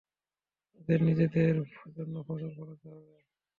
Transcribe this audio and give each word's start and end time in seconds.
তাদের 0.71 0.99
নিজেদের 1.07 1.53
জন্য 1.95 2.15
ফসল 2.27 2.49
ফলাতে 2.57 2.87
হবে। 2.89 3.15